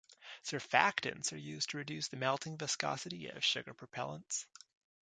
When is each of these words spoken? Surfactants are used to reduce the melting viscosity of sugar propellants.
Surfactants 0.43 1.31
are 1.31 1.37
used 1.37 1.69
to 1.69 1.77
reduce 1.77 2.07
the 2.07 2.17
melting 2.17 2.57
viscosity 2.57 3.27
of 3.27 3.43
sugar 3.45 3.75
propellants. 3.75 4.47